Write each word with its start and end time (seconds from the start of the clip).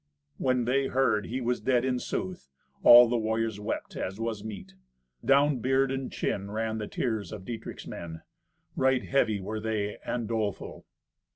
When 0.39 0.65
they 0.65 0.87
heard 0.87 1.27
he 1.27 1.41
was 1.41 1.61
dead 1.61 1.85
in 1.85 1.99
sooth, 1.99 2.49
all 2.81 3.07
the 3.07 3.19
warriors 3.19 3.59
wept, 3.59 3.95
as 3.95 4.19
was 4.19 4.43
meet. 4.43 4.73
Down 5.23 5.59
beard 5.59 5.91
and 5.91 6.11
chin 6.11 6.49
ran 6.49 6.79
the 6.79 6.87
tears 6.87 7.31
of 7.31 7.45
Dietrich's 7.45 7.85
men. 7.85 8.23
Right 8.75 9.03
heavy 9.03 9.39
were 9.39 9.59
they 9.59 9.99
and 10.03 10.27
doleful. 10.27 10.87